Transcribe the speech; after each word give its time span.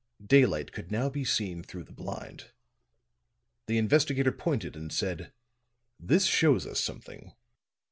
Daylight 0.25 0.71
could 0.71 0.89
now 0.91 1.09
be 1.11 1.23
seen 1.23 1.61
through 1.61 1.83
the 1.83 1.91
blind; 1.93 2.49
the 3.67 3.77
investigator 3.77 4.31
pointed 4.31 4.75
and 4.75 4.91
said: 4.91 5.31
"This 5.99 6.25
shows 6.25 6.65
us 6.65 6.79
something. 6.79 7.33